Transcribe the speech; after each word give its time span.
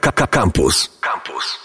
Campus. 0.00 0.98
Campus. 1.00 1.64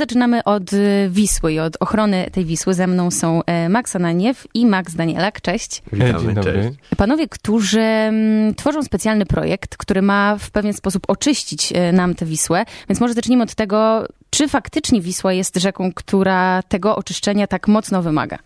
Zaczynamy 0.00 0.44
od 0.44 0.72
y, 0.72 1.08
Wisły 1.10 1.52
i 1.52 1.58
od 1.58 1.76
ochrony 1.80 2.30
tej 2.32 2.44
Wisły. 2.44 2.74
Ze 2.74 2.86
mną 2.86 3.10
są 3.10 3.40
e, 3.46 3.68
Max 3.68 3.96
Ananiew 3.96 4.46
i 4.54 4.66
Max 4.66 4.94
Danielak. 4.94 5.40
Cześć. 5.40 5.82
Witamy, 5.92 6.20
Dzień 6.20 6.34
dobry. 6.34 6.52
Cześć. 6.52 6.96
Panowie, 6.96 7.28
którzy 7.28 7.80
mm, 7.80 8.54
tworzą 8.54 8.82
specjalny 8.82 9.26
projekt, 9.26 9.76
który 9.76 10.02
ma 10.02 10.36
w 10.38 10.50
pewien 10.50 10.72
sposób 10.72 11.02
oczyścić 11.08 11.72
e, 11.72 11.92
nam 11.92 12.14
tę 12.14 12.26
Wisłę. 12.26 12.64
Więc 12.88 13.00
może 13.00 13.14
zacznijmy 13.14 13.42
od 13.44 13.54
tego, 13.54 14.06
czy 14.30 14.48
faktycznie 14.48 15.00
Wisła 15.00 15.32
jest 15.32 15.56
rzeką, 15.56 15.92
która 15.92 16.62
tego 16.62 16.96
oczyszczenia 16.96 17.46
tak 17.46 17.68
mocno 17.68 18.02
wymaga? 18.02 18.38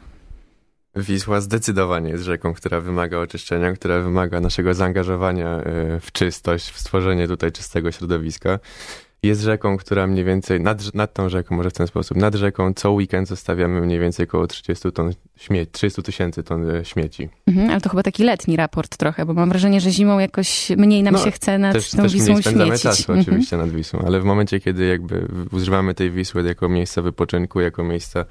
Wisła 0.97 1.41
zdecydowanie 1.41 2.11
jest 2.11 2.25
rzeką, 2.25 2.55
która 2.55 2.81
wymaga 2.81 3.19
oczyszczenia, 3.19 3.73
która 3.73 4.01
wymaga 4.01 4.41
naszego 4.41 4.75
zaangażowania 4.75 5.49
e, 5.49 6.01
w 6.01 6.13
czystość, 6.13 6.71
w 6.71 6.79
stworzenie 6.79 7.29
tutaj 7.29 7.53
czystego 7.53 7.93
środowiska. 7.93 8.59
Jest 9.23 9.43
rzeką, 9.43 9.77
która 9.77 10.07
mniej 10.07 10.25
więcej, 10.25 10.61
nad, 10.61 10.95
nad 10.95 11.15
tą 11.15 11.29
rzeką, 11.29 11.57
może 11.57 11.71
w 11.71 11.73
ten 11.73 11.87
sposób, 11.87 12.17
nad 12.17 12.35
rzeką 12.35 12.75
co 12.75 12.93
weekend 12.93 13.29
zostawiamy 13.29 13.81
mniej 13.81 13.99
więcej 13.99 14.27
około 14.27 14.47
30 14.47 14.93
ton 14.93 15.13
śmieci, 15.37 15.73
30 15.73 16.03
tysięcy 16.03 16.43
ton 16.43 16.71
e, 16.71 16.85
śmieci. 16.85 17.29
Mhm, 17.47 17.71
ale 17.71 17.81
to 17.81 17.91
chyba 17.91 18.03
taki 18.03 18.25
letni 18.25 18.57
raport 18.57 18.97
trochę, 18.97 19.27
bo 19.27 19.35
mam 19.35 19.49
wrażenie, 19.49 19.81
że 19.81 19.91
zimą 19.91 20.19
jakoś 20.19 20.71
mniej 20.77 21.03
nam 21.03 21.15
no, 21.15 21.25
się 21.25 21.31
chce 21.31 21.59
nad 21.59 21.73
też, 21.73 21.91
tą 21.91 22.03
też 22.03 22.13
Wisłą 22.13 22.43
śmiecić. 22.43 22.83
czasu 22.83 23.13
mhm. 23.13 23.21
oczywiście 23.21 23.57
nad 23.57 23.71
Wisłą, 23.71 24.03
ale 24.07 24.21
w 24.21 24.25
momencie, 24.25 24.61
kiedy 24.61 24.87
jakby 24.87 25.29
używamy 25.53 25.95
tej 25.95 26.11
Wisły 26.11 26.43
jako 26.43 26.69
miejsca 26.69 27.03
wypoczynku, 27.03 27.61
jako 27.61 27.85
miejsca 27.85 28.25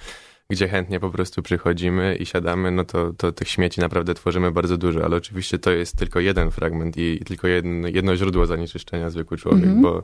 gdzie 0.50 0.68
chętnie 0.68 1.00
po 1.00 1.10
prostu 1.10 1.42
przychodzimy 1.42 2.16
i 2.16 2.26
siadamy, 2.26 2.72
no 2.72 2.86
to, 2.86 3.14
to 3.14 3.32
tych 3.32 3.50
śmieci 3.50 3.82
naprawdę 3.82 4.14
tworzymy 4.14 4.52
bardzo 4.52 4.78
dużo, 4.78 5.06
ale 5.06 5.16
oczywiście 5.16 5.60
to 5.60 5.72
jest 5.72 5.98
tylko 5.98 6.20
jeden 6.20 6.52
fragment 6.52 6.98
i, 6.98 7.18
i 7.22 7.26
tylko 7.26 7.48
jedno, 7.48 7.88
jedno 7.88 8.16
źródło 8.16 8.46
zanieczyszczenia 8.46 9.10
zwykły 9.10 9.38
człowiek, 9.38 9.64
mm 9.64 9.78
-hmm. 9.78 9.82
bo 9.82 10.04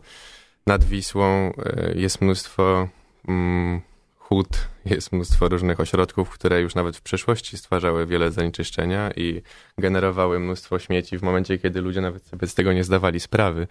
nad 0.67 0.83
Wisłą 0.83 1.25
e, 1.25 1.93
jest 1.95 2.21
mnóstwo 2.21 2.89
mm, 3.27 3.81
hut, 4.19 4.67
jest 4.85 5.11
mnóstwo 5.11 5.49
różnych 5.49 5.79
ośrodków, 5.79 6.29
które 6.29 6.61
już 6.61 6.75
nawet 6.75 6.97
w 6.97 7.01
przeszłości 7.01 7.57
stwarzały 7.57 8.05
wiele 8.05 8.31
zanieczyszczenia 8.31 9.11
i 9.15 9.41
generowały 9.77 10.39
mnóstwo 10.39 10.79
śmieci 10.79 11.17
w 11.17 11.23
momencie, 11.23 11.57
kiedy 11.57 11.81
ludzie 11.81 12.01
nawet 12.01 12.23
sobie 12.23 12.47
z 12.47 12.55
tego 12.55 12.73
nie 12.73 12.83
zdawali 12.83 13.19
sprawy. 13.19 13.67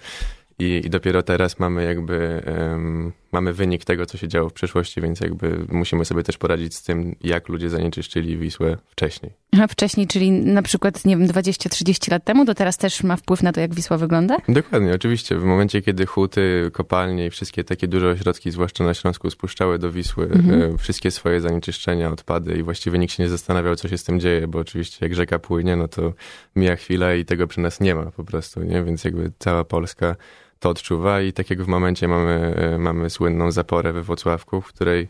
I, 0.59 0.83
I, 0.85 0.91
dopiero 0.91 1.23
teraz 1.23 1.59
mamy 1.59 1.85
jakby 1.85 2.43
um, 2.47 3.13
mamy 3.33 3.53
wynik 3.53 3.85
tego, 3.85 4.07
co 4.07 4.19
się 4.19 4.29
działo 4.29 4.49
w 4.49 4.53
przeszłości, 4.53 5.01
więc 5.01 5.21
jakby 5.21 5.67
musimy 5.69 6.05
sobie 6.05 6.23
też 6.23 6.39
poradzić 6.39 6.75
z 6.75 6.83
tym, 6.83 7.17
jak 7.21 7.49
ludzie 7.49 7.71
zanieczyszczyli 7.71 8.39
Wisłę 8.39 8.77
wcześniej. 8.87 9.33
A 9.61 9.67
wcześniej, 9.67 10.07
czyli 10.07 10.31
na 10.31 10.63
przykład, 10.63 11.05
nie 11.05 11.17
wiem, 11.17 11.27
20-30 11.27 12.11
lat 12.11 12.25
temu, 12.25 12.45
to 12.45 12.55
teraz 12.55 12.77
też 12.77 13.03
ma 13.03 13.17
wpływ 13.17 13.43
na 13.43 13.53
to, 13.53 13.61
jak 13.61 13.75
Wisła 13.75 13.97
wygląda? 13.99 14.37
Dokładnie, 14.49 14.95
oczywiście. 14.95 15.39
W 15.39 15.45
momencie, 15.45 15.83
kiedy 15.83 16.07
huty, 16.07 16.71
kopalnie 16.73 17.27
i 17.27 17.31
wszystkie 17.31 17.65
takie 17.65 17.89
duże 17.89 18.11
ośrodki, 18.11 18.51
zwłaszcza 18.51 18.85
na 18.85 18.95
Śląsku, 18.95 19.31
spuszczały 19.31 19.79
do 19.79 19.93
Wisły 19.93 20.25
mhm. 20.25 20.75
e, 20.75 20.79
wszystkie 20.79 21.11
swoje 21.11 21.41
zanieczyszczenia, 21.41 22.11
odpady 22.11 22.55
i 22.55 22.63
właściwie 22.63 22.99
nikt 22.99 23.15
się 23.15 23.23
nie 23.23 23.29
zastanawiał, 23.29 23.77
co 23.77 23.89
się 23.89 23.99
z 23.99 24.05
tym 24.05 24.21
dzieje, 24.21 24.49
bo 24.49 24.59
oczywiście 24.59 24.99
jak 25.01 25.15
rzeka 25.15 25.39
płynie, 25.39 25.77
no 25.77 25.89
to 25.89 26.13
mija 26.57 26.77
chwila 26.77 27.15
i 27.15 27.25
tego 27.25 27.47
przy 27.47 27.61
nas 27.61 27.81
nie 27.81 27.95
ma 27.95 28.05
po 28.05 28.25
prostu, 28.25 28.63
nie? 28.63 28.85
Więc 28.85 29.05
jakby 29.05 29.33
cała 29.39 29.65
Polska 29.65 30.17
to 30.65 30.71
odczuwa 30.71 31.21
i 31.21 31.33
tak 31.33 31.51
jak 31.51 31.63
w 31.63 31.67
momencie 31.67 32.09
mamy, 32.09 32.55
e, 32.57 32.79
mamy 32.79 33.11
słynną 33.11 33.51
zaporę 33.51 33.93
we 33.93 34.03
Włocławku, 34.03 34.61
w 34.61 34.67
której 34.67 35.09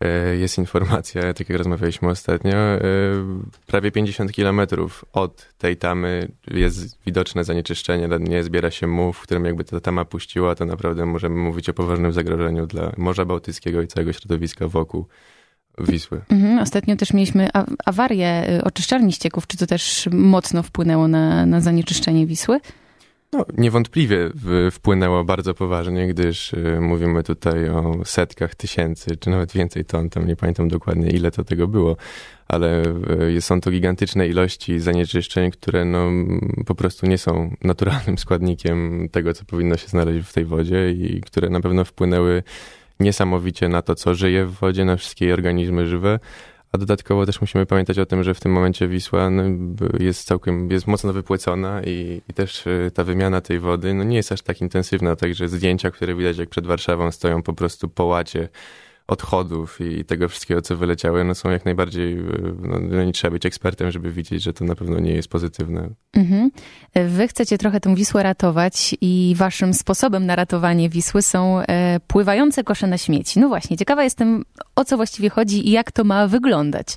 e, 0.00 0.36
jest 0.36 0.58
informacja, 0.58 1.22
tak 1.34 1.48
jak 1.48 1.58
rozmawialiśmy 1.58 2.08
ostatnio, 2.08 2.56
e, 2.56 2.80
prawie 3.66 3.92
50 3.92 4.32
kilometrów 4.32 5.04
od 5.12 5.48
tej 5.58 5.76
tamy 5.76 6.28
jest 6.50 6.98
widoczne 7.06 7.44
zanieczyszczenie, 7.44 8.08
nie 8.20 8.42
zbiera 8.42 8.70
się 8.70 8.86
mów, 8.86 9.18
w 9.18 9.22
którym 9.22 9.44
jakby 9.44 9.64
ta 9.64 9.80
tama 9.80 10.04
puściła, 10.04 10.54
to 10.54 10.64
naprawdę 10.64 11.06
możemy 11.06 11.36
mówić 11.36 11.68
o 11.68 11.74
poważnym 11.74 12.12
zagrożeniu 12.12 12.66
dla 12.66 12.92
Morza 12.96 13.24
Bałtyckiego 13.24 13.82
i 13.82 13.86
całego 13.86 14.12
środowiska 14.12 14.68
wokół. 14.68 15.06
Wisły. 15.78 16.20
Mhm, 16.30 16.58
ostatnio 16.58 16.96
też 16.96 17.12
mieliśmy 17.12 17.48
awarię 17.84 18.60
oczyszczalni 18.64 19.12
ścieków. 19.12 19.46
Czy 19.46 19.56
to 19.56 19.66
też 19.66 20.08
mocno 20.12 20.62
wpłynęło 20.62 21.08
na, 21.08 21.46
na 21.46 21.60
zanieczyszczenie 21.60 22.26
Wisły? 22.26 22.60
No, 23.34 23.44
niewątpliwie 23.58 24.30
wpłynęło 24.70 25.24
bardzo 25.24 25.54
poważnie, 25.54 26.08
gdyż 26.08 26.52
y, 26.52 26.78
mówimy 26.80 27.22
tutaj 27.22 27.68
o 27.68 27.94
setkach 28.04 28.54
tysięcy, 28.54 29.16
czy 29.16 29.30
nawet 29.30 29.52
więcej 29.52 29.84
ton, 29.84 30.10
tam 30.10 30.26
nie 30.26 30.36
pamiętam 30.36 30.68
dokładnie 30.68 31.10
ile 31.10 31.30
to 31.30 31.44
tego 31.44 31.68
było, 31.68 31.96
ale 32.48 32.82
y, 33.36 33.40
są 33.40 33.60
to 33.60 33.70
gigantyczne 33.70 34.28
ilości 34.28 34.80
zanieczyszczeń, 34.80 35.50
które 35.50 35.84
no, 35.84 36.10
po 36.66 36.74
prostu 36.74 37.06
nie 37.06 37.18
są 37.18 37.54
naturalnym 37.64 38.18
składnikiem 38.18 39.08
tego, 39.12 39.34
co 39.34 39.44
powinno 39.44 39.76
się 39.76 39.88
znaleźć 39.88 40.28
w 40.28 40.32
tej 40.32 40.44
wodzie 40.44 40.90
i 40.90 41.20
które 41.20 41.50
na 41.50 41.60
pewno 41.60 41.84
wpłynęły 41.84 42.42
niesamowicie 43.00 43.68
na 43.68 43.82
to, 43.82 43.94
co 43.94 44.14
żyje 44.14 44.46
w 44.46 44.52
wodzie, 44.52 44.84
na 44.84 44.96
wszystkie 44.96 45.34
organizmy 45.34 45.86
żywe, 45.86 46.18
a 46.74 46.78
dodatkowo 46.78 47.26
też 47.26 47.40
musimy 47.40 47.66
pamiętać 47.66 47.98
o 47.98 48.06
tym, 48.06 48.24
że 48.24 48.34
w 48.34 48.40
tym 48.40 48.52
momencie 48.52 48.88
Wisła 48.88 49.30
no, 49.30 49.42
jest 50.00 50.26
całkiem, 50.26 50.70
jest 50.70 50.86
mocno 50.86 51.12
wypłecona 51.12 51.82
i, 51.82 52.22
i, 52.28 52.34
też 52.34 52.66
y, 52.66 52.90
ta 52.94 53.04
wymiana 53.04 53.40
tej 53.40 53.58
wody 53.58 53.94
no, 53.94 54.04
nie 54.04 54.16
jest 54.16 54.32
aż 54.32 54.42
tak 54.42 54.60
intensywna, 54.60 55.16
także 55.16 55.48
zdjęcia, 55.48 55.90
które 55.90 56.14
widać 56.14 56.38
jak 56.38 56.48
przed 56.48 56.66
Warszawą 56.66 57.10
stoją 57.10 57.42
po 57.42 57.52
prostu 57.52 57.88
po 57.88 58.04
łacie 58.04 58.48
odchodów 59.06 59.80
i 59.80 60.04
tego 60.04 60.28
wszystkiego, 60.28 60.62
co 60.62 60.76
wyleciały, 60.76 61.24
no 61.24 61.34
są 61.34 61.50
jak 61.50 61.64
najbardziej, 61.64 62.16
no, 62.62 62.78
no, 62.80 63.04
nie 63.04 63.12
trzeba 63.12 63.32
być 63.32 63.46
ekspertem, 63.46 63.90
żeby 63.90 64.12
widzieć, 64.12 64.42
że 64.42 64.52
to 64.52 64.64
na 64.64 64.74
pewno 64.74 65.00
nie 65.00 65.12
jest 65.12 65.28
pozytywne. 65.28 65.88
Mhm. 66.12 66.50
Wy 66.94 67.28
chcecie 67.28 67.58
trochę 67.58 67.80
tę 67.80 67.94
Wisłę 67.94 68.22
ratować 68.22 68.96
i 69.00 69.34
waszym 69.38 69.74
sposobem 69.74 70.26
na 70.26 70.36
ratowanie 70.36 70.88
Wisły 70.88 71.22
są 71.22 71.60
e, 71.60 72.00
pływające 72.06 72.64
kosze 72.64 72.86
na 72.86 72.98
śmieci. 72.98 73.40
No 73.40 73.48
właśnie, 73.48 73.76
ciekawa 73.76 74.04
jestem, 74.04 74.44
o 74.76 74.84
co 74.84 74.96
właściwie 74.96 75.30
chodzi 75.30 75.68
i 75.68 75.70
jak 75.70 75.92
to 75.92 76.04
ma 76.04 76.26
wyglądać. 76.26 76.96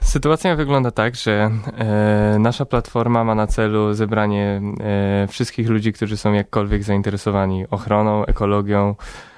Sytuacja 0.00 0.56
wygląda 0.56 0.90
tak, 0.90 1.16
że 1.16 1.50
e, 1.78 2.36
nasza 2.38 2.64
platforma 2.64 3.24
ma 3.24 3.34
na 3.34 3.46
celu 3.46 3.94
zebranie 3.94 4.62
e, 4.80 5.26
wszystkich 5.28 5.68
ludzi, 5.68 5.92
którzy 5.92 6.16
są 6.16 6.32
jakkolwiek 6.32 6.82
zainteresowani 6.82 7.66
ochroną, 7.70 8.26
ekologią, 8.26 8.94
E, 8.94 9.33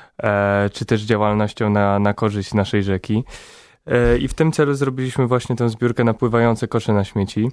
czy 0.73 0.85
też 0.85 1.03
działalnością 1.03 1.71
na, 1.71 1.99
na 1.99 2.15
korzyść 2.15 2.55
naszej 2.55 2.83
rzeki. 2.83 3.25
E, 3.87 4.19
I 4.19 4.29
w 4.29 4.35
tym 4.35 4.53
celu 4.53 4.75
zrobiliśmy 4.75 5.27
właśnie 5.27 5.57
tę 5.57 5.69
zbiórkę 5.69 6.05
napływające 6.05 6.69
kosze 6.69 6.93
na 6.93 7.05
śmieci. 7.05 7.51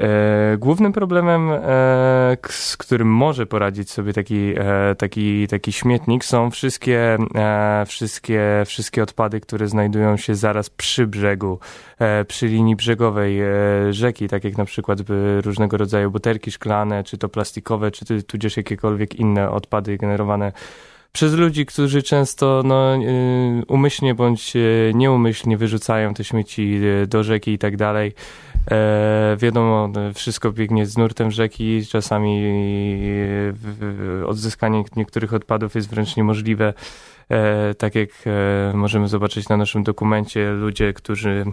E, 0.00 0.56
głównym 0.58 0.92
problemem, 0.92 1.50
z 2.48 2.76
którym 2.76 3.08
może 3.08 3.46
poradzić 3.46 3.90
sobie 3.90 4.12
taki, 4.12 4.54
taki, 4.98 5.48
taki 5.48 5.72
śmietnik, 5.72 6.24
są 6.24 6.50
wszystkie, 6.50 7.18
wszystkie, 7.86 8.62
wszystkie 8.66 9.02
odpady, 9.02 9.40
które 9.40 9.68
znajdują 9.68 10.16
się 10.16 10.34
zaraz 10.34 10.70
przy 10.70 11.06
brzegu, 11.06 11.58
przy 12.28 12.46
linii 12.46 12.76
brzegowej 12.76 13.40
rzeki, 13.90 14.28
tak 14.28 14.44
jak 14.44 14.58
na 14.58 14.64
przykład 14.64 14.98
różnego 15.44 15.76
rodzaju 15.76 16.10
butelki 16.10 16.50
szklane, 16.50 17.04
czy 17.04 17.18
to 17.18 17.28
plastikowe, 17.28 17.90
czy 17.90 18.22
tudzież 18.22 18.56
jakiekolwiek 18.56 19.14
inne 19.14 19.50
odpady 19.50 19.96
generowane 19.96 20.52
przez 21.12 21.34
ludzi, 21.34 21.66
którzy 21.66 22.02
często 22.02 22.62
no, 22.64 22.96
y, 22.96 23.62
umyślnie 23.68 24.14
bądź 24.14 24.56
y, 24.56 24.92
nieumyślnie 24.94 25.56
wyrzucają 25.56 26.14
te 26.14 26.24
śmieci 26.24 26.80
y, 27.02 27.06
do 27.06 27.24
rzeki 27.24 27.52
i 27.52 27.58
tak 27.58 27.76
dalej. 27.76 28.14
E, 28.70 29.36
wiadomo, 29.40 29.92
wszystko 30.14 30.52
biegnie 30.52 30.86
z 30.86 30.98
nurtem 30.98 31.30
rzeki, 31.30 31.86
czasami 31.86 32.42
odzyskanie 34.26 34.84
niektórych 34.96 35.34
odpadów 35.34 35.74
jest 35.74 35.90
wręcz 35.90 36.16
niemożliwe. 36.16 36.74
E, 37.30 37.74
tak 37.74 37.94
jak 37.94 38.10
e, 38.26 38.72
możemy 38.74 39.08
zobaczyć 39.08 39.48
na 39.48 39.56
naszym 39.56 39.82
dokumencie, 39.82 40.50
ludzie, 40.50 40.92
którzy 40.92 41.44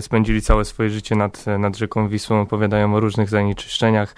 spędzili 0.00 0.42
całe 0.42 0.64
swoje 0.64 0.90
życie 0.90 1.14
nad, 1.16 1.46
nad 1.58 1.76
rzeką 1.76 2.08
Wisłą, 2.08 2.40
opowiadają 2.40 2.94
o 2.94 3.00
różnych 3.00 3.28
zanieczyszczeniach 3.28 4.14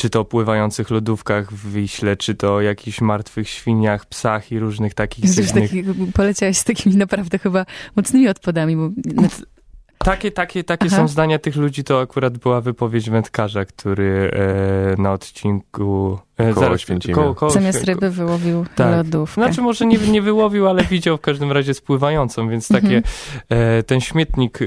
czy 0.00 0.10
to 0.10 0.24
pływających 0.24 0.90
lodówkach 0.90 1.52
w 1.52 1.72
Wiśle, 1.72 2.16
czy 2.16 2.34
to 2.34 2.54
o 2.54 2.60
jakichś 2.60 3.00
martwych 3.00 3.48
świniach, 3.48 4.06
psach 4.06 4.52
i 4.52 4.58
różnych 4.58 4.94
takich 4.94 5.24
dziwnych... 5.30 5.70
Taki, 5.70 5.84
poleciałeś 6.14 6.58
z 6.58 6.64
takimi 6.64 6.96
naprawdę 6.96 7.38
chyba 7.38 7.66
mocnymi 7.96 8.28
odpadami. 8.28 8.76
Bo... 8.76 8.90
Takie, 10.04 10.30
takie, 10.30 10.64
takie 10.64 10.90
są 10.90 11.08
zdania 11.08 11.38
tych 11.38 11.56
ludzi, 11.56 11.84
to 11.84 12.00
akurat 12.00 12.38
była 12.38 12.60
wypowiedź 12.60 13.10
wędkarza, 13.10 13.64
który 13.64 14.30
e, 14.98 15.02
na 15.02 15.12
odcinku... 15.12 16.18
E, 16.36 16.52
koło 16.52 16.66
zaraz, 16.66 16.80
koło, 17.14 17.34
koło, 17.34 17.50
Zamiast 17.50 17.84
ryby 17.84 18.10
wyłowił 18.10 18.66
tak. 18.74 18.96
lodówkę. 18.96 19.34
Znaczy 19.34 19.62
może 19.62 19.86
nie, 19.86 19.98
nie 19.98 20.22
wyłowił, 20.22 20.68
ale 20.68 20.84
widział 20.84 21.16
w 21.16 21.20
każdym 21.20 21.52
razie 21.52 21.74
spływającą, 21.74 22.48
więc 22.48 22.68
takie 22.68 22.96
mhm. 22.96 23.02
e, 23.48 23.82
ten 23.82 24.00
śmietnik, 24.00 24.58
e, 24.62 24.66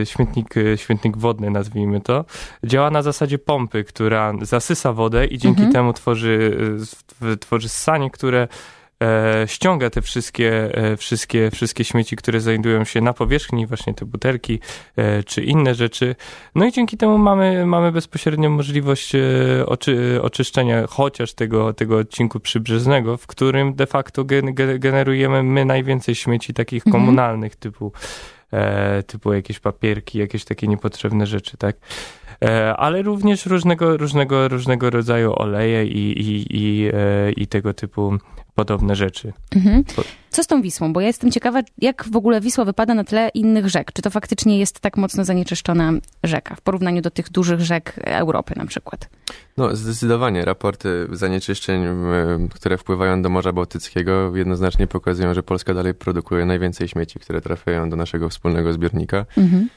e 0.00 0.06
śmietnik, 0.06 0.56
e, 0.56 0.78
śmietnik 0.78 1.16
wodny 1.16 1.50
nazwijmy 1.50 2.00
to, 2.00 2.24
działa 2.64 2.90
na 2.90 3.02
zasadzie 3.02 3.38
pompy, 3.38 3.84
która 3.84 4.32
zasysa 4.42 4.92
wodę 4.92 5.26
i 5.26 5.38
dzięki 5.38 5.62
mhm. 5.62 5.72
temu 5.72 5.92
tworzy, 5.92 6.56
tworzy 7.40 7.68
sanie, 7.68 8.10
które 8.10 8.48
ściąga 9.46 9.90
te 9.90 10.02
wszystkie, 10.02 10.74
e, 10.74 10.96
wszystkie, 10.96 11.50
wszystkie 11.50 11.84
śmieci, 11.84 12.16
które 12.16 12.40
znajdują 12.40 12.84
się 12.84 13.00
na 13.00 13.12
powierzchni, 13.12 13.66
właśnie 13.66 13.94
te 13.94 14.04
butelki 14.04 14.60
e, 14.96 15.22
czy 15.22 15.42
inne 15.42 15.74
rzeczy. 15.74 16.16
No 16.54 16.64
i 16.64 16.72
dzięki 16.72 16.96
temu 16.96 17.18
mamy, 17.18 17.66
mamy 17.66 17.92
bezpośrednią 17.92 18.50
możliwość 18.50 19.14
e, 19.14 19.20
oczy, 19.66 20.18
oczyszczenia 20.22 20.86
chociaż 20.86 21.32
tego, 21.32 21.72
tego 21.72 21.98
odcinku 21.98 22.40
przybrzeżnego, 22.40 23.16
w 23.16 23.26
którym 23.26 23.74
de 23.74 23.86
facto 23.86 24.24
gen, 24.24 24.54
generujemy 24.78 25.42
my 25.42 25.64
najwięcej 25.64 26.14
śmieci 26.14 26.54
takich 26.54 26.86
Mhm. 26.86 27.04
komunalnych 27.04 27.56
typu 27.56 27.92
e, 28.52 29.02
typu 29.02 29.32
jakieś 29.32 29.58
papierki, 29.58 30.18
jakieś 30.18 30.44
takie 30.44 30.68
niepotrzebne 30.68 31.26
rzeczy, 31.26 31.56
tak? 31.56 31.76
E, 32.44 32.76
ale 32.76 33.02
również 33.02 33.46
różnego, 33.46 33.96
różnego, 33.96 34.48
różnego 34.48 34.90
rodzaju 34.90 35.32
oleje 35.32 35.86
i, 35.86 36.20
i, 36.20 36.46
i, 36.50 36.90
e, 36.94 37.32
i 37.32 37.46
tego 37.46 37.74
typu 37.74 38.18
podobne 38.54 38.96
rzeczy. 38.96 39.32
Mhm. 39.56 39.84
Co 40.30 40.42
z 40.42 40.46
tą 40.46 40.62
Wisłą? 40.62 40.92
Bo 40.92 41.00
ja 41.00 41.06
jestem 41.06 41.30
ciekawa, 41.30 41.62
jak 41.78 42.04
w 42.10 42.16
ogóle 42.16 42.40
Wisła 42.40 42.64
wypada 42.64 42.94
na 42.94 43.04
tle 43.04 43.30
innych 43.34 43.68
rzek. 43.68 43.92
Czy 43.92 44.02
to 44.02 44.10
faktycznie 44.10 44.58
jest 44.58 44.80
tak 44.80 44.96
mocno 44.96 45.24
zanieczyszczona 45.24 45.92
rzeka 46.24 46.54
w 46.54 46.60
porównaniu 46.60 47.02
do 47.02 47.10
tych 47.10 47.30
dużych 47.30 47.60
rzek 47.60 47.94
Europy 48.04 48.54
na 48.56 48.66
przykład? 48.66 49.08
No, 49.56 49.76
zdecydowanie. 49.76 50.44
Raporty 50.44 51.06
zanieczyszczeń, 51.12 51.84
które 52.50 52.78
wpływają 52.78 53.22
do 53.22 53.28
Morza 53.28 53.52
Bałtyckiego, 53.52 54.36
jednoznacznie 54.36 54.86
pokazują, 54.86 55.34
że 55.34 55.42
Polska 55.42 55.74
dalej 55.74 55.94
produkuje 55.94 56.44
najwięcej 56.46 56.88
śmieci, 56.88 57.18
które 57.18 57.40
trafiają 57.40 57.90
do 57.90 57.96
naszego 57.96 58.28
wspólnego 58.28 58.72
zbiornika. 58.72 59.26
Mhm. 59.36 59.68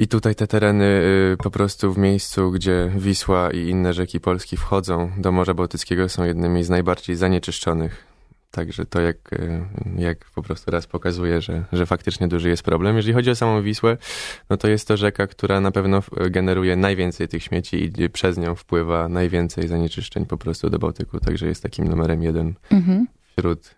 I 0.00 0.08
tutaj 0.08 0.34
te 0.34 0.46
tereny 0.46 0.84
y, 1.32 1.36
po 1.42 1.50
prostu 1.50 1.92
w 1.92 1.98
miejscu, 1.98 2.50
gdzie 2.50 2.92
Wisła 2.96 3.50
i 3.50 3.68
inne 3.68 3.92
rzeki 3.92 4.20
Polski 4.20 4.56
wchodzą 4.56 5.10
do 5.18 5.32
Morza 5.32 5.54
Bałtyckiego 5.54 6.08
są 6.08 6.24
jednymi 6.24 6.64
z 6.64 6.70
najbardziej 6.70 7.16
zanieczyszczonych. 7.16 8.06
Także 8.50 8.86
to 8.86 9.00
jak, 9.00 9.32
y, 9.32 9.60
jak 9.96 10.24
po 10.34 10.42
prostu 10.42 10.70
raz 10.70 10.86
pokazuje, 10.86 11.40
że, 11.40 11.64
że 11.72 11.86
faktycznie 11.86 12.28
duży 12.28 12.48
jest 12.48 12.62
problem. 12.62 12.96
Jeżeli 12.96 13.14
chodzi 13.14 13.30
o 13.30 13.34
samą 13.34 13.62
Wisłę, 13.62 13.96
no 14.50 14.56
to 14.56 14.68
jest 14.68 14.88
to 14.88 14.96
rzeka, 14.96 15.26
która 15.26 15.60
na 15.60 15.70
pewno 15.70 16.02
y, 16.26 16.30
generuje 16.30 16.76
najwięcej 16.76 17.28
tych 17.28 17.42
śmieci 17.42 17.84
i 17.84 18.10
przez 18.10 18.38
nią 18.38 18.54
wpływa 18.54 19.08
najwięcej 19.08 19.68
zanieczyszczeń 19.68 20.26
po 20.26 20.36
prostu 20.36 20.70
do 20.70 20.78
Bałtyku. 20.78 21.20
Także 21.20 21.46
jest 21.46 21.62
takim 21.62 21.88
numerem 21.88 22.22
jeden 22.22 22.54
Mhm. 22.70 23.06
wśród 23.36 23.77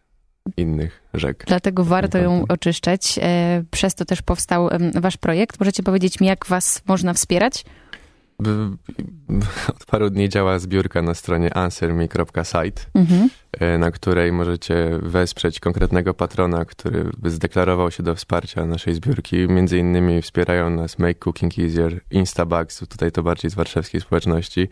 innych 0.56 1.02
rzek. 1.14 1.44
Dlatego 1.46 1.84
warto 1.84 2.18
ją 2.18 2.44
oczyszczać. 2.48 3.18
E, 3.22 3.62
Przez 3.70 3.94
to 3.94 4.04
też 4.04 4.22
powstał 4.22 4.68
wasz 4.94 5.16
projekt. 5.16 5.60
Możecie 5.60 5.82
powiedzieć 5.82 6.20
mi, 6.20 6.26
jak 6.26 6.46
was 6.46 6.82
można 6.86 7.12
wspierać? 7.14 7.64
Od 9.76 9.84
paru 9.86 10.10
dni 10.10 10.28
działa 10.28 10.58
zbiórka 10.58 11.02
na 11.02 11.14
stronie 11.14 11.54
answerme.site, 11.56 12.82
Mhm. 12.94 13.28
e, 13.52 13.78
na 13.78 13.90
której 13.90 14.32
możecie 14.32 14.98
wesprzeć 15.02 15.60
konkretnego 15.60 16.14
patrona, 16.14 16.64
który 16.64 17.10
zdeklarował 17.24 17.90
się 17.90 18.02
do 18.02 18.14
wsparcia 18.14 18.66
naszej 18.66 18.94
zbiórki. 18.94 19.36
Między 19.36 19.78
innymi 19.78 20.22
wspierają 20.22 20.70
nas 20.70 20.98
Make 20.98 21.18
Cooking 21.18 21.58
Easier, 21.58 22.00
Instabugs, 22.10 22.78
tutaj 22.88 23.12
to 23.12 23.22
bardziej 23.22 23.50
z 23.50 23.54
warszawskiej 23.54 24.00
społeczności 24.00 24.68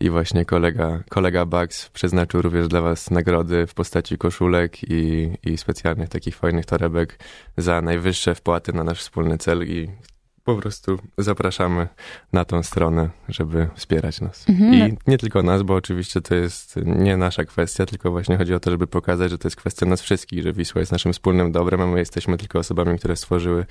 i 0.00 0.10
właśnie 0.10 0.44
kolega, 0.44 1.02
kolega 1.08 1.46
Bugs 1.46 1.88
przeznaczył 1.88 2.42
również 2.42 2.68
dla 2.68 2.80
was 2.80 3.10
nagrody 3.10 3.66
w 3.66 3.74
postaci 3.74 4.18
koszulek 4.18 4.90
i, 4.90 5.30
i 5.42 5.56
specjalnych 5.58 6.08
takich 6.08 6.36
fajnych 6.36 6.66
torebek 6.66 7.18
za 7.56 7.80
najwyższe 7.82 8.34
wpłaty 8.34 8.72
na 8.72 8.84
nasz 8.84 9.00
wspólny 9.00 9.38
cel 9.38 9.68
i 9.68 9.88
po 10.44 10.56
prostu 10.56 10.98
zapraszamy 11.18 11.88
na 12.32 12.44
tą 12.44 12.62
stronę, 12.62 13.10
żeby 13.28 13.68
wspierać 13.74 14.20
nas. 14.20 14.48
Mhm. 14.48 14.74
I 14.74 14.96
nie 15.06 15.18
tylko 15.18 15.42
nas, 15.42 15.62
bo 15.62 15.74
oczywiście 15.74 16.20
to 16.20 16.34
jest 16.34 16.76
nie 16.84 17.16
nasza 17.16 17.44
kwestia, 17.44 17.86
tylko 17.86 18.10
właśnie 18.10 18.36
chodzi 18.36 18.54
o 18.54 18.60
to, 18.60 18.70
żeby 18.70 18.86
pokazać, 18.86 19.30
że 19.30 19.38
to 19.38 19.48
jest 19.48 19.56
kwestia 19.56 19.86
nas 19.86 20.02
wszystkich, 20.02 20.42
że 20.42 20.52
Wisła 20.52 20.80
jest 20.80 20.92
naszym 20.92 21.12
wspólnym 21.12 21.52
dobrem, 21.52 21.80
a 21.80 21.86
my 21.86 21.98
jesteśmy 21.98 22.38
tylko 22.38 22.58
osobami, 22.58 22.98
które 22.98 23.16
stworzyły 23.16 23.66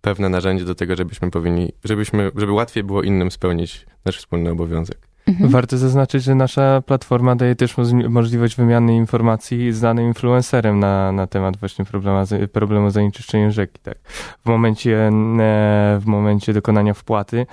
pewne 0.00 0.28
narzędzie 0.28 0.64
do 0.64 0.74
tego, 0.74 0.96
żebyśmy 0.96 1.30
powinni, 1.30 1.72
żebyśmy, 1.84 2.30
żeby 2.36 2.52
łatwiej 2.52 2.84
było 2.84 3.02
innym 3.02 3.30
spełnić 3.30 3.86
nasz 4.04 4.18
wspólny 4.18 4.50
obowiązek. 4.50 5.15
Mhm. 5.26 5.50
Warto 5.50 5.78
zaznaczyć, 5.78 6.22
że 6.22 6.34
nasza 6.34 6.82
platforma 6.86 7.36
daje 7.36 7.56
też 7.56 7.74
możliwość 8.08 8.56
wymiany 8.56 8.96
informacji 8.96 9.72
z 9.72 9.80
danym 9.80 10.06
influencerem 10.06 10.80
na, 10.80 11.12
na 11.12 11.26
temat 11.26 11.56
właśnie 11.56 11.84
problemu, 11.84 12.26
problemu 12.52 12.90
zanieczyszczenia 12.90 13.50
rzeki. 13.50 13.78
Tak. 13.82 13.98
W, 14.44 14.48
momencie, 14.48 15.08
e, 15.08 15.10
w 16.00 16.06
momencie 16.06 16.52
dokonania 16.52 16.94
wpłaty 16.94 17.46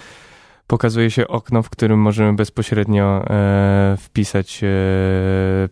pokazuje 0.74 1.12
się 1.12 1.28
okno, 1.28 1.64
w 1.64 1.70
którym 1.70 2.00
możemy 2.00 2.34
bezpośrednio 2.34 3.26
e, 3.30 3.98
wpisać 4.00 4.64
e, 4.64 4.68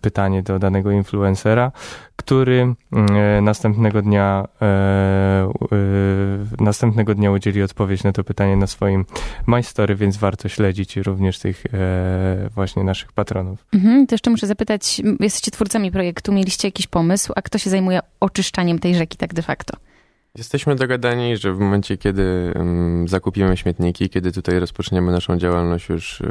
pytanie 0.02 0.44
do 0.44 0.60
danego 0.60 0.92
influencera, 0.92 1.72
który 2.16 2.76
e, 2.92 3.42
następnego 3.42 4.02
dnia 4.02 4.48
e, 4.62 4.66
e, 4.66 6.64
następnego 6.64 7.16
dnia 7.16 7.32
udzieli 7.32 7.64
odpowiedź 7.64 8.04
na 8.04 8.12
to 8.12 8.24
pytanie 8.24 8.58
na 8.58 8.68
swoim 8.68 9.06
My 9.48 9.64
Story, 9.64 9.96
więc 9.96 10.18
warto 10.18 10.50
śledzić 10.50 10.98
również 10.98 11.40
tych 11.40 11.64
e, 11.66 12.50
właśnie 12.56 12.84
naszych 12.84 13.12
patronów. 13.12 13.66
Mhm. 13.74 14.08
To 14.08 14.16
jeszcze 14.16 14.30
muszę 14.30 14.48
zapytać, 14.48 15.02
jesteście 15.20 15.52
twórcami 15.52 15.92
projektu, 15.92 16.34
mieliście 16.34 16.68
jakiś 16.68 16.88
pomysł, 16.88 17.34
a 17.36 17.42
kto 17.42 17.58
się 17.58 17.70
zajmuje 17.70 18.00
oczyszczaniem 18.20 18.80
tej 18.80 18.96
rzeki 18.96 19.18
tak 19.18 19.34
de 19.34 19.42
facto? 19.42 19.78
Jesteśmy 20.38 20.76
dogadani, 20.76 21.38
że 21.38 21.54
w 21.54 21.60
momencie, 21.60 21.98
kiedy 21.98 22.54
zakupimy 23.06 23.58
śmietniki, 23.58 24.10
kiedy 24.10 24.32
tutaj 24.32 24.60
rozpoczniemy 24.60 25.12
naszą 25.12 25.38
działalność 25.38 25.90
już 25.90 26.22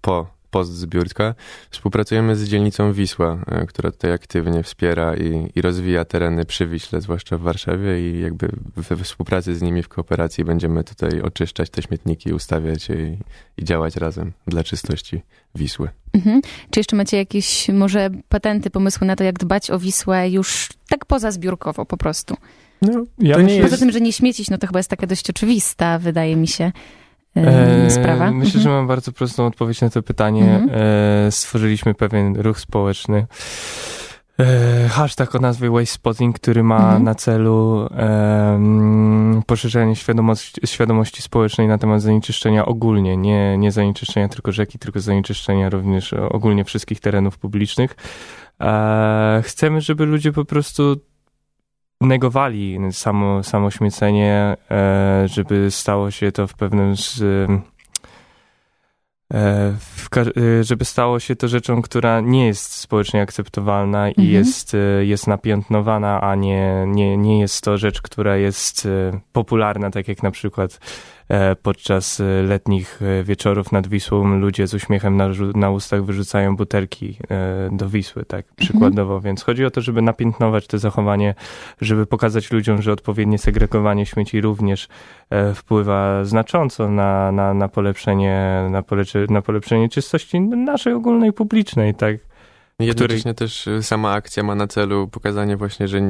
po 0.00 0.36
postzbiórka, 0.50 1.34
współpracujemy 1.70 2.36
z 2.36 2.48
dzielnicą 2.48 2.92
Wisła, 2.92 3.38
e, 3.46 3.66
która 3.66 3.90
tutaj 3.90 4.12
aktywnie 4.12 4.62
wspiera 4.62 5.16
i, 5.16 5.52
i 5.54 5.62
rozwija 5.62 6.04
tereny 6.04 6.44
przy 6.44 6.66
Wiśle, 6.66 7.00
zwłaszcza 7.00 7.38
w 7.38 7.40
Warszawie 7.40 8.10
i 8.10 8.20
jakby 8.20 8.48
we 8.76 8.96
współpracy 8.96 9.54
z 9.54 9.62
nimi 9.62 9.82
w 9.82 9.88
kooperacji 9.88 10.44
będziemy 10.44 10.84
tutaj 10.84 11.20
oczyszczać 11.20 11.70
te 11.70 11.82
śmietniki, 11.82 12.32
ustawiać 12.32 12.88
je 12.88 12.96
i, 12.96 13.18
i 13.56 13.64
działać 13.64 13.96
razem 13.96 14.32
dla 14.46 14.64
czystości 14.64 15.22
Wisły. 15.54 15.88
Mhm. 16.12 16.40
Czy 16.70 16.80
jeszcze 16.80 16.96
macie 16.96 17.16
jakieś 17.16 17.68
może 17.68 18.10
patenty, 18.28 18.70
pomysły 18.70 19.06
na 19.06 19.16
to, 19.16 19.24
jak 19.24 19.38
dbać 19.38 19.70
o 19.70 19.78
Wisłę 19.78 20.30
już 20.30 20.68
tak 20.88 21.04
pozazbiórkowo 21.04 21.86
po 21.86 21.96
prostu? 21.96 22.36
No, 22.82 23.04
Ja 23.18 23.34
To 23.34 23.40
nie 23.40 23.44
myślę, 23.44 23.58
jest- 23.58 23.70
Poza 23.70 23.76
tym, 23.76 23.90
że 23.92 24.00
nie 24.00 24.12
śmiecić, 24.12 24.50
no 24.50 24.58
to 24.58 24.66
chyba 24.66 24.78
jest 24.78 24.90
taka 24.90 25.06
dość 25.06 25.30
oczywista, 25.30 25.98
wydaje 25.98 26.36
mi 26.36 26.48
się, 26.48 26.72
e, 27.36 27.90
sprawa. 27.90 28.30
Myślę, 28.30 28.46
Mhm. 28.58 28.62
że 28.62 28.70
mam 28.70 28.86
bardzo 28.86 29.12
prostą 29.12 29.46
odpowiedź 29.46 29.80
na 29.80 29.90
to 29.90 30.02
pytanie. 30.02 30.54
Mhm. 30.56 30.70
E, 31.26 31.30
stworzyliśmy 31.30 31.94
pewien 31.94 32.36
ruch 32.36 32.60
społeczny. 32.60 33.26
E, 34.40 34.88
hashtag 34.88 35.34
o 35.34 35.38
nazwie 35.38 35.70
Waste 35.70 35.86
Spotting, 35.94 36.38
który 36.38 36.62
ma 36.62 36.76
Mhm. 36.78 37.02
na 37.04 37.14
celu 37.14 37.88
em, 37.96 39.42
poszerzenie 39.46 39.96
świadomości, 39.96 40.60
świadomości 40.64 41.22
społecznej 41.22 41.68
na 41.68 41.78
temat 41.78 42.02
zanieczyszczenia 42.02 42.66
ogólnie, 42.66 43.16
nie, 43.16 43.58
nie 43.58 43.72
zanieczyszczenia 43.72 44.28
tylko 44.28 44.52
rzeki, 44.52 44.78
tylko 44.78 45.00
zanieczyszczenia 45.00 45.70
również 45.70 46.12
ogólnie 46.12 46.64
wszystkich 46.64 47.00
terenów 47.00 47.38
publicznych. 47.38 47.96
E, 48.60 49.40
chcemy, 49.44 49.80
żeby 49.80 50.06
ludzie 50.06 50.32
po 50.32 50.44
prostu 50.44 50.96
negowali 52.00 52.78
samo, 52.92 53.42
samo 53.42 53.70
śmiecenie, 53.70 54.56
e, 54.70 55.28
żeby 55.28 55.70
stało 55.70 56.10
się 56.10 56.32
to 56.32 56.46
w 56.46 56.54
pewnym 56.54 56.96
z, 56.96 57.22
e, 59.34 59.72
w, 59.78 60.08
e, 60.18 60.64
żeby 60.64 60.84
stało 60.84 61.20
się 61.20 61.36
to 61.36 61.48
rzeczą, 61.48 61.82
która 61.82 62.20
nie 62.20 62.46
jest 62.46 62.72
społecznie 62.72 63.22
akceptowalna 63.22 64.08
i 64.08 64.10
Mhm. 64.10 64.28
jest, 64.28 64.74
e, 64.74 65.04
jest 65.04 65.26
napiętnowana, 65.26 66.20
a 66.20 66.34
nie, 66.34 66.84
nie, 66.86 67.16
nie 67.16 67.40
jest 67.40 67.64
to 67.64 67.78
rzecz, 67.78 68.02
która 68.02 68.36
jest 68.36 68.88
popularna, 69.32 69.90
tak 69.90 70.08
jak 70.08 70.22
na 70.22 70.30
przykład 70.30 70.80
podczas 71.62 72.20
e, 72.20 72.24
letnich 72.42 73.00
e, 73.02 73.24
wieczorów 73.24 73.72
nad 73.72 73.86
Wisłą 73.86 74.38
ludzie 74.38 74.66
z 74.66 74.74
uśmiechem 74.74 75.16
na, 75.16 75.28
na 75.54 75.70
ustach 75.70 76.04
wyrzucają 76.04 76.56
butelki 76.56 77.18
e, 77.30 77.68
do 77.72 77.88
Wisły, 77.88 78.24
tak 78.24 78.46
przykładowo. 78.56 79.20
Więc 79.20 79.42
chodzi 79.42 79.64
o 79.64 79.70
to, 79.70 79.80
żeby 79.80 80.02
napiętnować 80.02 80.66
to 80.66 80.78
zachowanie, 80.78 81.34
żeby 81.80 82.06
pokazać 82.06 82.52
ludziom, 82.52 82.82
że 82.82 82.92
odpowiednie 82.92 83.38
segregowanie 83.38 84.06
śmieci 84.06 84.40
również 84.40 84.88
e, 85.30 85.54
wpływa 85.54 86.24
znacząco 86.24 86.90
na, 86.90 87.32
na, 87.32 87.54
na, 87.54 87.68
polepszenie, 87.68 88.66
na, 88.70 88.82
polecze, 88.82 89.26
na 89.30 89.42
polepszenie 89.42 89.88
czystości 89.88 90.40
naszej 90.40 90.92
ogólnej 90.92 91.32
publicznej, 91.32 91.94
tak. 91.94 92.16
Jednocześnie 92.78 93.34
też 93.34 93.66
y, 93.66 93.82
sama 93.82 94.12
akcja 94.12 94.42
ma 94.42 94.54
na 94.54 94.66
celu 94.66 95.08
pokazanie 95.08 95.56
właśnie, 95.56 95.88
że 95.88 96.00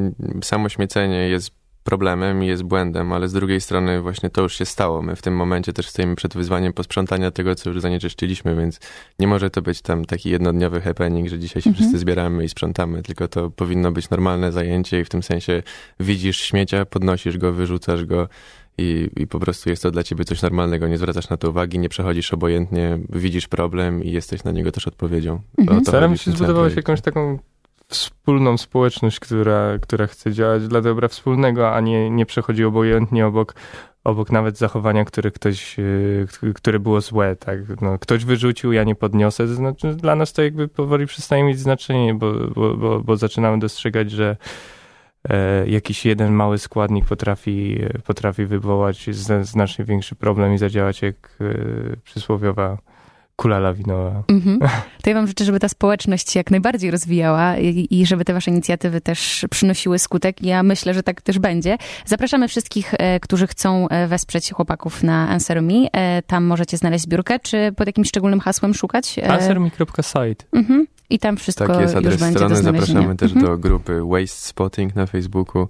samo 0.43 0.69
śmiecenie 0.69 1.29
jest 1.29 1.51
problemem 1.87 2.45
i 2.45 2.47
jest 2.47 2.63
błędem, 2.63 3.13
ale 3.13 3.29
z 3.29 3.33
drugiej 3.33 3.61
strony 3.61 4.01
właśnie 4.01 4.31
to 4.31 4.43
już 4.43 4.55
się 4.59 4.65
stało. 4.65 5.03
My 5.03 5.17
w 5.17 5.23
tym 5.23 5.37
momencie 5.37 5.73
też 5.73 5.89
stoimy 5.89 6.17
przed 6.17 6.35
wyzwaniem 6.35 6.73
posprzątania 6.73 7.31
tego, 7.31 7.55
co 7.55 7.71
już 7.71 7.81
zanieczyszczyliśmy, 7.81 8.57
więc 8.57 8.81
nie 9.19 9.27
może 9.27 9.51
to 9.51 9.63
być 9.63 9.83
tam 9.83 10.05
taki 10.05 10.31
jednodniowy 10.31 10.81
happening, 10.81 11.29
że 11.29 11.39
dzisiaj 11.39 11.63
się 11.63 11.71
Mhm. 11.71 11.83
wszyscy 11.85 11.99
zbieramy 11.99 12.45
i 12.45 12.49
sprzątamy, 12.49 13.03
tylko 13.03 13.29
to 13.29 13.51
powinno 13.51 13.93
być 13.93 14.11
normalne 14.11 14.53
zajęcie 14.53 15.01
i 15.01 15.05
w 15.05 15.09
tym 15.09 15.23
sensie 15.23 15.63
widzisz 16.01 16.41
śmiecia, 16.41 16.85
podnosisz 16.85 17.39
go, 17.39 17.53
wyrzucasz 17.53 18.05
go 18.05 18.29
i, 18.79 19.11
i 19.17 19.27
po 19.27 19.41
prostu 19.41 19.71
jest 19.71 19.83
to 19.83 19.91
dla 19.91 20.03
ciebie 20.03 20.25
coś 20.25 20.43
normalnego, 20.43 20.89
nie 20.89 20.99
zwracasz 20.99 21.29
na 21.29 21.37
to 21.37 21.51
uwagi, 21.51 21.79
nie 21.79 21.89
przechodzisz 21.89 22.35
obojętnie, 22.35 22.99
widzisz 23.09 23.49
problem 23.49 24.05
i 24.05 24.13
jesteś 24.13 24.45
na 24.45 24.53
niego 24.53 24.73
też 24.73 24.89
odpowiedzią. 24.89 25.41
Mhm. 25.59 26.15
W 26.15 26.19
się 26.19 26.31
zbudować 26.31 26.77
jakąś 26.77 27.01
taką 27.01 27.39
wspólną 27.89 28.59
społeczność, 28.59 29.21
która, 29.21 29.79
która 29.79 30.07
chce 30.07 30.33
działać 30.33 30.69
dla 30.69 30.81
dobra 30.81 31.09
wspólnego, 31.09 31.75
a 31.75 31.81
nie, 31.81 32.11
nie 32.11 32.27
przechodzi 32.27 32.65
obojętnie 32.65 33.27
obok, 33.27 33.55
obok 34.05 34.31
nawet 34.31 34.59
zachowania, 34.59 35.05
które 35.05 35.31
ktoś, 35.31 35.79
e, 35.79 36.53
które 36.55 36.79
było 36.79 37.01
złe, 37.01 37.37
tak. 37.37 37.81
No, 37.81 37.99
ktoś 37.99 38.25
wyrzucił, 38.25 38.73
ja 38.73 38.85
nie 38.85 38.95
podniosę, 38.95 39.49
znaczy 39.49 39.95
dla 39.95 40.15
nas 40.17 40.33
to 40.33 40.43
jakby 40.43 40.69
powoli 40.69 41.07
przestaje 41.07 41.45
mieć 41.45 41.59
znaczenie, 41.59 42.15
bo, 42.15 42.33
bo, 42.33 42.77
bo, 42.77 43.01
bo 43.01 43.17
zaczynamy 43.17 43.59
dostrzegać, 43.59 44.11
że 44.11 44.37
e, 45.29 45.69
jakiś 45.69 46.07
jeden 46.07 46.33
mały 46.33 46.59
składnik 46.59 47.05
potrafi, 47.05 47.79
potrafi 48.07 48.47
wywołać 48.47 49.11
znacznie 49.43 49.85
większy 49.85 50.15
problem 50.15 50.55
i 50.55 50.59
zadziałać 50.59 51.03
jak 51.03 51.39
e, 51.41 51.97
przysłowiowa 52.05 52.79
kula 53.37 53.59
lawinowa. 53.59 54.23
Mhm. 54.29 54.59
To 55.03 55.11
ja 55.11 55.17
wam 55.17 55.27
życzę, 55.27 55.45
żeby 55.45 55.61
ta 55.61 55.69
społeczność 55.69 56.31
się 56.31 56.41
jak 56.41 56.51
najbardziej 56.51 56.91
rozwijała 56.91 57.57
i, 57.57 57.89
i, 57.91 58.07
żeby 58.07 58.25
te 58.25 58.33
wasze 58.33 58.51
inicjatywy 58.51 59.01
też 59.01 59.47
przynosiły 59.51 59.99
skutek. 59.99 60.43
Ja 60.43 60.63
myślę, 60.63 60.95
że 60.95 61.03
tak 61.03 61.23
też 61.23 61.39
będzie. 61.39 61.79
Zapraszamy 62.07 62.49
wszystkich, 62.49 62.95
e, 62.99 63.21
którzy 63.21 63.47
chcą 63.47 63.89
e, 63.89 64.07
wesprzeć 64.07 64.51
chłopaków 64.53 65.03
na 65.03 65.29
AnswerMe. 65.29 65.87
E, 65.93 66.23
tam 66.23 66.45
możecie 66.45 66.77
znaleźć 66.77 67.05
zbiórkę, 67.05 67.39
czy 67.39 67.73
pod 67.77 67.87
jakimś 67.87 68.09
szczególnym 68.09 68.41
hasłem 68.41 68.75
szukać? 68.75 69.19
answerme.site. 69.29 70.45
Mhm. 70.53 70.87
I 71.11 71.19
tam 71.19 71.37
wszystko 71.37 71.67
tak, 71.67 71.81
jest 71.81 71.97
adres 71.97 72.15
już 72.15 72.21
będzie 72.21 72.39
strony. 72.39 72.55
do 72.55 72.63
Zapraszamy 72.63 73.17
też 73.17 73.33
mhm. 73.33 73.47
do 73.47 73.59
grupy 73.59 74.01
Waste 74.05 74.49
Spotting 74.49 74.97
na 74.97 75.07
Facebooku 75.07 75.69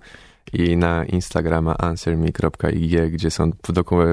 i 0.53 0.77
na 0.77 1.05
Instagrama 1.05 1.77
answerme.ig, 1.79 3.13
gdzie 3.13 3.31
są 3.31 3.51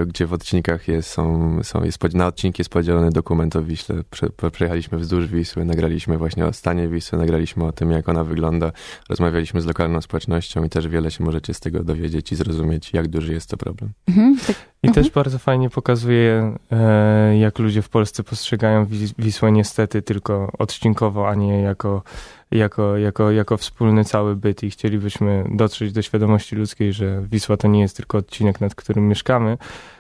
gdzie 0.08 0.28
w 0.28 0.34
odcinkach 0.34 0.88
jest, 0.88 1.10
są, 1.10 1.60
są 1.64 1.84
jest, 1.84 2.14
na 2.14 2.28
odcinki 2.28 2.62
jest 2.62 2.70
podzielony 2.70 3.10
dokument 3.10 3.56
o 3.56 3.64
Wiśle. 3.64 3.96
Prze, 4.10 4.30
przejechaliśmy 4.52 4.98
wzdłuż 4.98 5.28
Wisły, 5.28 5.66
nagraliśmy 5.66 6.18
właśnie 6.18 6.46
o 6.46 6.54
stanie 6.54 6.88
Wisły, 6.88 7.18
nagraliśmy 7.18 7.66
o 7.66 7.72
tym, 7.72 7.92
jak 7.92 8.10
ona 8.10 8.24
wygląda, 8.24 8.72
rozmawialiśmy 9.10 9.62
z 9.62 9.66
lokalną 9.66 10.02
społecznością 10.02 10.64
i 10.64 10.70
też 10.70 10.88
wiele 10.88 11.12
się 11.12 11.24
możecie 11.24 11.54
z 11.54 11.60
tego 11.60 11.84
dowiedzieć 11.84 12.32
i 12.32 12.36
zrozumieć, 12.36 12.94
jak 12.94 13.08
duży 13.08 13.34
jest 13.34 13.50
to 13.50 13.58
problem. 13.58 13.92
Mhm, 14.08 14.38
tak. 14.48 14.73
I 14.84 14.88
mhm. 14.88 15.04
też 15.04 15.14
bardzo 15.14 15.40
fajnie 15.40 15.70
pokazuje, 15.70 16.56
e, 16.72 17.38
jak 17.38 17.60
ludzie 17.60 17.82
w 17.82 17.90
Polsce 17.90 18.24
postrzegają 18.24 18.86
Wisłę 19.18 19.52
niestety 19.52 20.02
tylko 20.02 20.52
odcinkowo, 20.58 21.30
a 21.30 21.36
nie 21.36 21.62
jako 21.62 22.04
jako, 22.52 22.98
jako, 22.98 23.32
jako 23.32 23.58
wspólny 23.58 24.06
cały 24.06 24.36
byt 24.36 24.64
i 24.64 24.70
chcielibyśmy 24.70 25.46
dotrzeć 25.52 25.94
do 25.94 26.02
świadomości 26.02 26.56
ludzkiej, 26.56 26.94
że 26.94 27.22
Wisła 27.22 27.58
to 27.58 27.68
nie 27.68 27.82
jest 27.82 27.98
tylko 27.98 28.18
odcinek, 28.18 28.62
nad 28.62 28.76
którym 28.76 29.08
mieszkamy, 29.08 29.58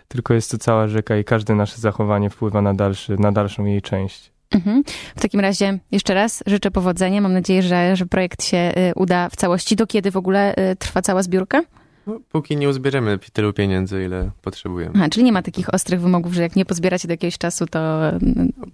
tylko 0.08 0.34
jest 0.34 0.52
to 0.52 0.58
cała 0.58 0.88
rzeka 0.88 1.18
i 1.18 1.24
każde 1.24 1.56
nasze 1.56 1.78
zachowanie 1.78 2.30
wpływa 2.30 2.62
na, 2.62 2.74
dalszy, 2.74 3.18
na 3.18 3.32
dalszą 3.32 3.66
jej 3.66 3.82
część. 3.82 4.32
Mhm. 4.52 4.84
W 5.16 5.22
takim 5.22 5.40
razie 5.40 5.80
jeszcze 5.92 6.14
raz 6.14 6.44
życzę 6.46 6.72
powodzenia. 6.72 7.22
Mam 7.22 7.34
nadzieję, 7.34 7.64
że, 7.64 7.96
że 7.96 8.06
projekt 8.06 8.44
się 8.44 8.58
y, 8.58 8.94
uda 8.96 9.30
w 9.30 9.36
całości. 9.36 9.76
Do 9.76 9.88
kiedy 9.88 10.12
w 10.12 10.18
ogóle 10.18 10.56
y, 10.72 10.76
trwa 10.76 11.02
cała 11.02 11.24
zbiórka? 11.24 11.62
No, 12.08 12.20
póki 12.32 12.58
nie 12.58 12.70
uzbieramy 12.70 13.20
tylu 13.34 13.54
pieniędzy, 13.54 14.04
ile 14.04 14.32
potrzebujemy. 14.42 14.92
Aha, 14.96 15.10
czyli 15.10 15.24
nie 15.24 15.32
ma 15.32 15.42
takich 15.42 15.74
ostrych 15.74 16.02
wymogów, 16.02 16.34
że 16.34 16.42
jak 16.42 16.56
nie 16.56 16.66
pozbieracie 16.66 17.08
do 17.08 17.14
jakiegoś 17.14 17.38
czasu, 17.38 17.66
to... 17.66 18.02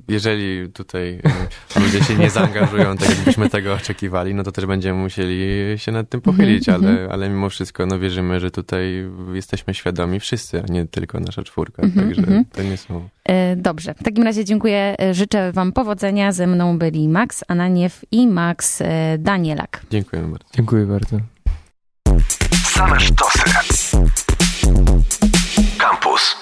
Jeżeli 0.08 0.70
tutaj 0.70 1.22
e, 1.76 1.80
ludzie 1.80 2.04
się 2.04 2.16
nie 2.16 2.30
zaangażują 2.30 2.98
tak, 2.98 3.10
jakbyśmy 3.10 3.50
tego 3.50 3.74
oczekiwali, 3.74 4.36
no 4.36 4.44
to 4.44 4.52
też 4.52 4.66
będziemy 4.66 5.00
musieli 5.00 5.40
się 5.80 5.92
nad 5.92 6.10
tym 6.10 6.22
pochylić, 6.22 6.70
mhm, 6.70 6.86
ale, 6.86 6.92
mhm. 6.92 7.12
ale 7.12 7.30
mimo 7.30 7.50
wszystko 7.50 7.86
no 7.86 8.00
wierzymy, 8.00 8.40
że 8.40 8.52
tutaj 8.52 9.10
jesteśmy 9.34 9.74
świadomi 9.74 10.20
wszyscy, 10.20 10.64
a 10.64 10.72
nie 10.72 10.86
tylko 10.86 11.20
nasza 11.20 11.44
czwórka, 11.44 11.84
mhm, 11.84 12.08
także 12.08 12.44
to 12.52 12.64
nie 12.64 12.78
są... 12.78 13.10
E, 13.26 13.56
dobrze, 13.56 13.94
w 13.94 14.04
takim 14.04 14.24
razie 14.24 14.46
dziękuję, 14.46 14.96
e, 15.02 15.14
życzę 15.14 15.52
wam 15.52 15.72
powodzenia. 15.72 16.32
Ze 16.32 16.48
mną 16.48 16.78
byli 16.78 17.10
Max 17.10 17.44
Ananiew 17.48 18.06
i 18.12 18.28
Max 18.28 18.84
Danielak. 19.20 19.82
Dziękuję 19.92 20.22
bardzo. 20.22 20.46
Dziękuję 20.54 20.86
bardzo. 20.86 21.20
Same 22.80 23.00
sztosy. 23.00 23.44
Campus. 25.78 26.39